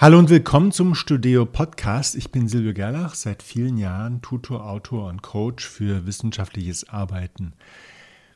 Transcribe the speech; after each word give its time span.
Hallo 0.00 0.16
und 0.16 0.30
willkommen 0.30 0.70
zum 0.70 0.94
Studio 0.94 1.44
Podcast. 1.44 2.14
Ich 2.14 2.30
bin 2.30 2.46
Silvio 2.46 2.72
Gerlach, 2.72 3.16
seit 3.16 3.42
vielen 3.42 3.76
Jahren 3.76 4.22
Tutor, 4.22 4.64
Autor 4.64 5.08
und 5.08 5.22
Coach 5.22 5.66
für 5.66 6.06
wissenschaftliches 6.06 6.88
Arbeiten. 6.88 7.54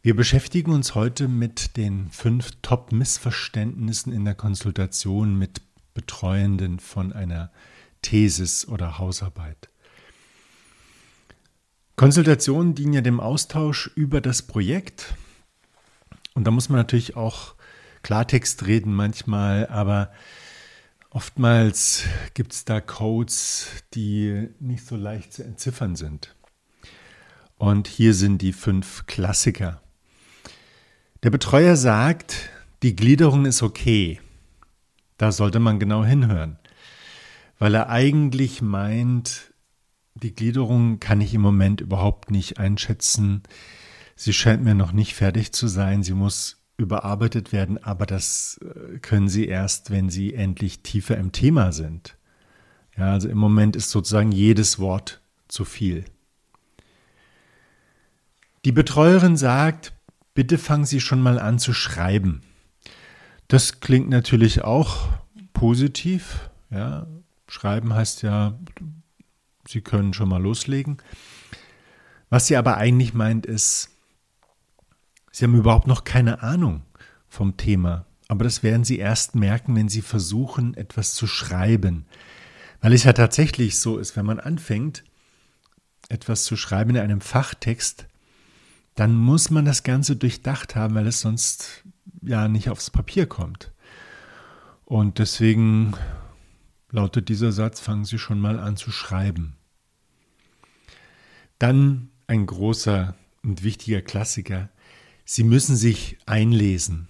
Wir 0.00 0.14
beschäftigen 0.14 0.70
uns 0.70 0.94
heute 0.94 1.26
mit 1.26 1.76
den 1.76 2.12
fünf 2.12 2.52
Top-Missverständnissen 2.62 4.12
in 4.12 4.24
der 4.24 4.36
Konsultation 4.36 5.36
mit 5.36 5.60
Betreuenden 5.94 6.78
von 6.78 7.12
einer 7.12 7.50
Thesis 8.02 8.68
oder 8.68 8.98
Hausarbeit. 8.98 9.68
Konsultationen 11.96 12.76
dienen 12.76 12.92
ja 12.92 13.00
dem 13.00 13.18
Austausch 13.18 13.90
über 13.96 14.20
das 14.20 14.42
Projekt. 14.42 15.12
Und 16.34 16.44
da 16.44 16.52
muss 16.52 16.68
man 16.68 16.78
natürlich 16.78 17.16
auch 17.16 17.56
Klartext 18.04 18.64
reden 18.68 18.94
manchmal, 18.94 19.66
aber 19.66 20.12
Oftmals 21.10 22.04
gibt 22.34 22.52
es 22.52 22.66
da 22.66 22.82
Codes, 22.82 23.68
die 23.94 24.48
nicht 24.60 24.84
so 24.84 24.94
leicht 24.94 25.32
zu 25.32 25.42
entziffern 25.42 25.96
sind. 25.96 26.36
Und 27.56 27.88
hier 27.88 28.12
sind 28.12 28.42
die 28.42 28.52
fünf 28.52 29.06
Klassiker. 29.06 29.80
Der 31.22 31.30
Betreuer 31.30 31.76
sagt, 31.76 32.50
die 32.82 32.94
Gliederung 32.94 33.46
ist 33.46 33.62
okay. 33.62 34.20
Da 35.16 35.32
sollte 35.32 35.60
man 35.60 35.80
genau 35.80 36.04
hinhören, 36.04 36.58
weil 37.58 37.74
er 37.74 37.88
eigentlich 37.88 38.60
meint, 38.60 39.54
die 40.14 40.34
Gliederung 40.34 41.00
kann 41.00 41.22
ich 41.22 41.32
im 41.32 41.40
Moment 41.40 41.80
überhaupt 41.80 42.30
nicht 42.30 42.58
einschätzen. 42.58 43.42
Sie 44.14 44.34
scheint 44.34 44.62
mir 44.62 44.74
noch 44.74 44.92
nicht 44.92 45.14
fertig 45.14 45.52
zu 45.52 45.68
sein. 45.68 46.02
Sie 46.02 46.14
muss 46.14 46.57
überarbeitet 46.78 47.52
werden, 47.52 47.82
aber 47.82 48.06
das 48.06 48.58
äh, 48.62 48.98
können 49.00 49.28
sie 49.28 49.46
erst, 49.46 49.90
wenn 49.90 50.08
sie 50.08 50.32
endlich 50.32 50.80
tiefer 50.82 51.18
im 51.18 51.32
Thema 51.32 51.72
sind. 51.72 52.16
Ja, 52.96 53.12
also 53.12 53.28
im 53.28 53.36
Moment 53.38 53.76
ist 53.76 53.90
sozusagen 53.90 54.32
jedes 54.32 54.78
Wort 54.78 55.20
zu 55.48 55.64
viel. 55.64 56.04
Die 58.64 58.72
Betreuerin 58.72 59.36
sagt, 59.36 59.92
bitte 60.34 60.58
fangen 60.58 60.84
Sie 60.84 61.00
schon 61.00 61.20
mal 61.20 61.38
an 61.38 61.58
zu 61.58 61.72
schreiben. 61.72 62.42
Das 63.48 63.80
klingt 63.80 64.08
natürlich 64.08 64.62
auch 64.62 65.08
positiv. 65.52 66.50
Ja, 66.70 67.06
schreiben 67.48 67.94
heißt 67.94 68.22
ja, 68.22 68.58
Sie 69.66 69.80
können 69.80 70.14
schon 70.14 70.28
mal 70.28 70.42
loslegen. 70.42 70.98
Was 72.30 72.46
sie 72.46 72.56
aber 72.56 72.76
eigentlich 72.76 73.14
meint, 73.14 73.46
ist, 73.46 73.90
Sie 75.38 75.44
haben 75.44 75.54
überhaupt 75.54 75.86
noch 75.86 76.02
keine 76.02 76.42
Ahnung 76.42 76.82
vom 77.28 77.56
Thema. 77.56 78.06
Aber 78.26 78.42
das 78.42 78.64
werden 78.64 78.82
Sie 78.82 78.98
erst 78.98 79.36
merken, 79.36 79.76
wenn 79.76 79.88
Sie 79.88 80.02
versuchen, 80.02 80.74
etwas 80.74 81.14
zu 81.14 81.28
schreiben. 81.28 82.06
Weil 82.80 82.92
es 82.92 83.04
ja 83.04 83.12
tatsächlich 83.12 83.78
so 83.78 83.98
ist, 83.98 84.16
wenn 84.16 84.26
man 84.26 84.40
anfängt, 84.40 85.04
etwas 86.08 86.42
zu 86.42 86.56
schreiben 86.56 86.90
in 86.90 86.98
einem 86.98 87.20
Fachtext, 87.20 88.08
dann 88.96 89.14
muss 89.14 89.50
man 89.50 89.64
das 89.64 89.84
Ganze 89.84 90.16
durchdacht 90.16 90.74
haben, 90.74 90.96
weil 90.96 91.06
es 91.06 91.20
sonst 91.20 91.84
ja 92.20 92.48
nicht 92.48 92.68
aufs 92.68 92.90
Papier 92.90 93.26
kommt. 93.26 93.70
Und 94.86 95.20
deswegen 95.20 95.94
lautet 96.90 97.28
dieser 97.28 97.52
Satz, 97.52 97.78
fangen 97.78 98.04
Sie 98.04 98.18
schon 98.18 98.40
mal 98.40 98.58
an 98.58 98.76
zu 98.76 98.90
schreiben. 98.90 99.54
Dann 101.60 102.10
ein 102.26 102.44
großer 102.44 103.14
und 103.44 103.62
wichtiger 103.62 104.02
Klassiker, 104.02 104.68
Sie 105.30 105.44
müssen 105.44 105.76
sich 105.76 106.16
einlesen. 106.24 107.06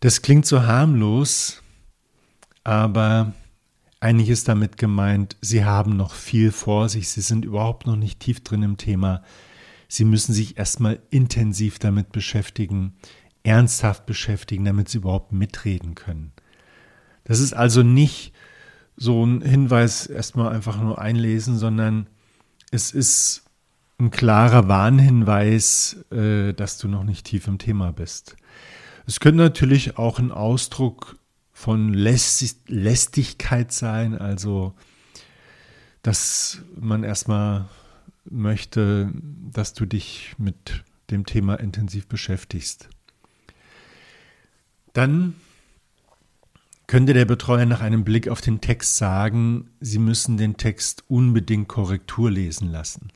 Das 0.00 0.20
klingt 0.20 0.44
so 0.44 0.64
harmlos, 0.64 1.62
aber 2.64 3.32
eigentlich 3.98 4.28
ist 4.28 4.46
damit 4.46 4.76
gemeint, 4.76 5.38
Sie 5.40 5.64
haben 5.64 5.96
noch 5.96 6.12
viel 6.12 6.52
vor 6.52 6.90
sich, 6.90 7.08
Sie 7.08 7.22
sind 7.22 7.46
überhaupt 7.46 7.86
noch 7.86 7.96
nicht 7.96 8.20
tief 8.20 8.44
drin 8.44 8.62
im 8.62 8.76
Thema. 8.76 9.22
Sie 9.88 10.04
müssen 10.04 10.34
sich 10.34 10.58
erstmal 10.58 11.00
intensiv 11.08 11.78
damit 11.78 12.12
beschäftigen, 12.12 12.92
ernsthaft 13.42 14.04
beschäftigen, 14.04 14.66
damit 14.66 14.90
Sie 14.90 14.98
überhaupt 14.98 15.32
mitreden 15.32 15.94
können. 15.94 16.32
Das 17.24 17.40
ist 17.40 17.54
also 17.54 17.82
nicht 17.82 18.34
so 18.98 19.24
ein 19.24 19.40
Hinweis, 19.40 20.04
erstmal 20.04 20.52
einfach 20.52 20.78
nur 20.78 21.00
einlesen, 21.00 21.56
sondern 21.56 22.06
es 22.70 22.90
ist 22.92 23.43
ein 23.98 24.10
klarer 24.10 24.68
Warnhinweis, 24.68 26.04
äh, 26.10 26.52
dass 26.52 26.78
du 26.78 26.88
noch 26.88 27.04
nicht 27.04 27.26
tief 27.26 27.46
im 27.46 27.58
Thema 27.58 27.92
bist. 27.92 28.36
Es 29.06 29.20
könnte 29.20 29.38
natürlich 29.38 29.98
auch 29.98 30.18
ein 30.18 30.32
Ausdruck 30.32 31.16
von 31.52 31.94
Lästigkeit 31.94 33.72
sein, 33.72 34.18
also 34.18 34.74
dass 36.02 36.62
man 36.78 37.04
erstmal 37.04 37.68
möchte, 38.24 39.12
dass 39.52 39.72
du 39.72 39.86
dich 39.86 40.34
mit 40.38 40.84
dem 41.10 41.26
Thema 41.26 41.54
intensiv 41.54 42.06
beschäftigst. 42.08 42.88
Dann 44.92 45.34
könnte 46.86 47.14
der 47.14 47.24
Betreuer 47.24 47.66
nach 47.66 47.80
einem 47.80 48.04
Blick 48.04 48.28
auf 48.28 48.40
den 48.40 48.60
Text 48.60 48.96
sagen, 48.96 49.70
Sie 49.80 49.98
müssen 49.98 50.36
den 50.36 50.56
Text 50.56 51.04
unbedingt 51.08 51.68
Korrektur 51.68 52.30
lesen 52.30 52.70
lassen. 52.70 53.10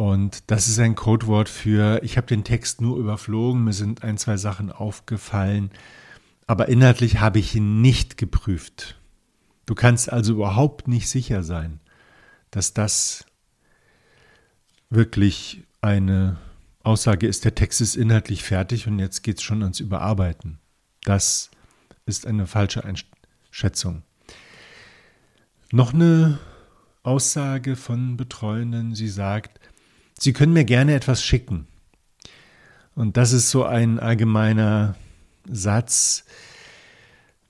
Und 0.00 0.50
das 0.50 0.66
ist 0.66 0.78
ein 0.78 0.94
Codewort 0.94 1.50
für, 1.50 2.02
ich 2.02 2.16
habe 2.16 2.26
den 2.26 2.42
Text 2.42 2.80
nur 2.80 2.96
überflogen, 2.96 3.64
mir 3.64 3.74
sind 3.74 4.02
ein, 4.02 4.16
zwei 4.16 4.38
Sachen 4.38 4.72
aufgefallen, 4.72 5.70
aber 6.46 6.70
inhaltlich 6.70 7.20
habe 7.20 7.38
ich 7.38 7.54
ihn 7.54 7.82
nicht 7.82 8.16
geprüft. 8.16 8.98
Du 9.66 9.74
kannst 9.74 10.10
also 10.10 10.32
überhaupt 10.32 10.88
nicht 10.88 11.06
sicher 11.06 11.42
sein, 11.42 11.80
dass 12.50 12.72
das 12.72 13.26
wirklich 14.88 15.64
eine 15.82 16.38
Aussage 16.82 17.26
ist, 17.26 17.44
der 17.44 17.54
Text 17.54 17.82
ist 17.82 17.94
inhaltlich 17.94 18.42
fertig 18.42 18.86
und 18.86 18.98
jetzt 19.00 19.20
geht 19.20 19.36
es 19.36 19.42
schon 19.42 19.62
ans 19.62 19.80
Überarbeiten. 19.80 20.60
Das 21.04 21.50
ist 22.06 22.26
eine 22.26 22.46
falsche 22.46 22.84
Einschätzung. 22.84 24.02
Noch 25.72 25.92
eine 25.92 26.38
Aussage 27.02 27.76
von 27.76 28.16
Betreuenden, 28.16 28.94
sie 28.94 29.08
sagt, 29.08 29.60
Sie 30.22 30.34
können 30.34 30.52
mir 30.52 30.64
gerne 30.64 30.94
etwas 30.94 31.24
schicken. 31.24 31.66
Und 32.94 33.16
das 33.16 33.32
ist 33.32 33.50
so 33.50 33.64
ein 33.64 33.98
allgemeiner 33.98 34.94
Satz, 35.48 36.24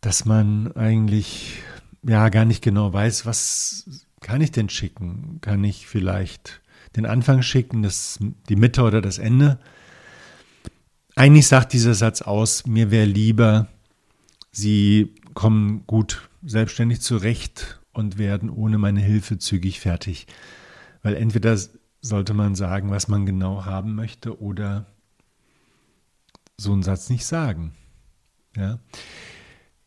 dass 0.00 0.24
man 0.24 0.72
eigentlich 0.72 1.58
ja 2.02 2.28
gar 2.30 2.46
nicht 2.46 2.62
genau 2.62 2.92
weiß, 2.92 3.26
was 3.26 4.06
kann 4.20 4.40
ich 4.40 4.50
denn 4.50 4.70
schicken? 4.70 5.38
Kann 5.42 5.62
ich 5.62 5.86
vielleicht 5.86 6.62
den 6.96 7.04
Anfang 7.04 7.42
schicken, 7.42 7.82
das, 7.82 8.18
die 8.48 8.56
Mitte 8.56 8.82
oder 8.82 9.02
das 9.02 9.18
Ende? 9.18 9.58
Eigentlich 11.16 11.46
sagt 11.46 11.74
dieser 11.74 11.94
Satz 11.94 12.22
aus, 12.22 12.66
mir 12.66 12.90
wäre 12.90 13.06
lieber, 13.06 13.68
Sie 14.52 15.14
kommen 15.34 15.84
gut 15.86 16.30
selbstständig 16.44 17.00
zurecht 17.00 17.80
und 17.92 18.18
werden 18.18 18.48
ohne 18.48 18.78
meine 18.78 19.00
Hilfe 19.00 19.36
zügig 19.36 19.80
fertig. 19.80 20.26
Weil 21.02 21.16
entweder 21.16 21.58
sollte 22.04 22.34
man 22.34 22.54
sagen, 22.54 22.90
was 22.90 23.08
man 23.08 23.24
genau 23.24 23.64
haben 23.64 23.94
möchte 23.94 24.38
oder 24.38 24.84
so 26.58 26.72
einen 26.72 26.82
Satz 26.82 27.08
nicht 27.08 27.24
sagen. 27.24 27.74
Ja. 28.54 28.78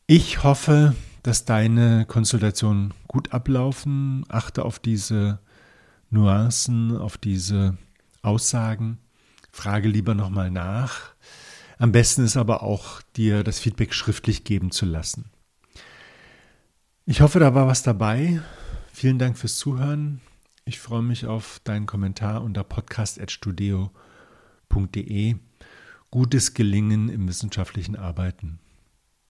Ich 0.07 0.43
hoffe, 0.43 0.95
dass 1.21 1.45
deine 1.45 2.05
Konsultationen 2.07 2.93
gut 3.07 3.33
ablaufen. 3.33 4.25
Achte 4.29 4.65
auf 4.65 4.79
diese 4.79 5.39
Nuancen, 6.09 6.97
auf 6.97 7.17
diese 7.17 7.77
Aussagen. 8.23 8.97
Frage 9.51 9.87
lieber 9.87 10.15
nochmal 10.15 10.49
nach. 10.49 11.13
Am 11.77 11.91
besten 11.91 12.23
ist 12.23 12.35
aber 12.35 12.63
auch, 12.63 13.03
dir 13.15 13.43
das 13.43 13.59
Feedback 13.59 13.93
schriftlich 13.93 14.43
geben 14.43 14.71
zu 14.71 14.87
lassen. 14.87 15.25
Ich 17.05 17.21
hoffe, 17.21 17.39
da 17.39 17.53
war 17.53 17.67
was 17.67 17.83
dabei. 17.83 18.41
Vielen 18.91 19.19
Dank 19.19 19.37
fürs 19.37 19.57
Zuhören. 19.57 20.19
Ich 20.67 20.79
freue 20.79 21.01
mich 21.01 21.25
auf 21.25 21.61
deinen 21.63 21.85
Kommentar 21.85 22.43
unter 22.43 22.65
podcast.studio.de. 22.65 25.35
Gutes 26.11 26.53
Gelingen 26.55 27.07
im 27.07 27.29
wissenschaftlichen 27.29 27.95
Arbeiten. 27.95 28.59